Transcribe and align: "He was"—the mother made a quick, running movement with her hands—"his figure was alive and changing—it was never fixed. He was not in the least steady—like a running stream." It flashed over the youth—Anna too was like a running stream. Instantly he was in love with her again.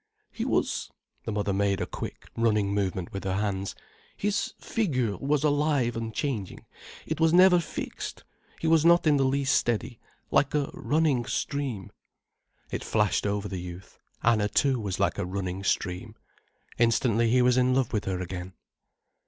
"He 0.31 0.45
was"—the 0.45 1.31
mother 1.31 1.53
made 1.53 1.79
a 1.79 1.85
quick, 1.85 2.27
running 2.35 2.73
movement 2.73 3.13
with 3.13 3.23
her 3.23 3.35
hands—"his 3.35 4.55
figure 4.59 5.15
was 5.17 5.43
alive 5.43 5.95
and 5.95 6.11
changing—it 6.11 7.19
was 7.19 7.31
never 7.33 7.59
fixed. 7.59 8.23
He 8.59 8.65
was 8.65 8.83
not 8.83 9.05
in 9.05 9.17
the 9.17 9.23
least 9.25 9.53
steady—like 9.53 10.55
a 10.55 10.71
running 10.73 11.25
stream." 11.25 11.91
It 12.71 12.83
flashed 12.83 13.27
over 13.27 13.47
the 13.47 13.59
youth—Anna 13.61 14.49
too 14.49 14.79
was 14.79 14.99
like 14.99 15.19
a 15.19 15.25
running 15.27 15.63
stream. 15.63 16.15
Instantly 16.79 17.29
he 17.29 17.43
was 17.43 17.55
in 17.55 17.75
love 17.75 17.93
with 17.93 18.05
her 18.05 18.19
again. 18.21 18.53